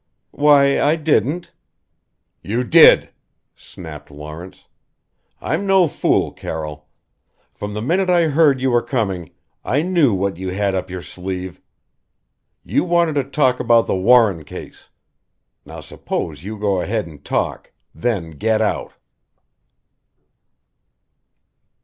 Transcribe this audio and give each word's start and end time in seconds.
"Why, 0.31 0.81
I 0.81 0.95
didn't" 0.95 1.51
"You 2.51 2.63
did!" 2.63 3.11
snapped 3.55 4.09
Lawrence. 4.09 4.65
"I'm 5.39 5.67
no 5.67 5.87
fool, 5.87 6.31
Carroll. 6.31 6.87
From 7.53 7.75
the 7.75 7.83
minute 7.83 8.09
I 8.09 8.23
heard 8.23 8.59
you 8.59 8.71
were 8.71 8.81
coming, 8.81 9.29
I 9.63 9.83
knew 9.83 10.11
what 10.15 10.37
you 10.37 10.49
had 10.49 10.73
up 10.73 10.89
your 10.89 11.03
sleeve. 11.03 11.61
You 12.63 12.83
wanted 12.83 13.13
to 13.13 13.23
talk 13.23 13.59
about 13.59 13.85
the 13.85 13.95
Warren 13.95 14.43
case! 14.43 14.89
Now 15.67 15.81
suppose 15.81 16.43
you 16.43 16.57
go 16.57 16.81
ahead 16.81 17.05
and 17.05 17.23
talk 17.23 17.71
then 17.93 18.31
get 18.31 18.59
out!" 18.59 18.93